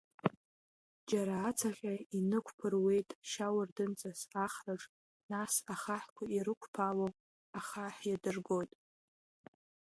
[1.09, 4.83] Џьара ацаҟьа инықәԥыруеит шьауардынҵас ахраҿ,
[5.31, 7.07] нас, ахаҳәқәа ирықәԥало,
[7.59, 8.71] ахаҳә иадыргоит.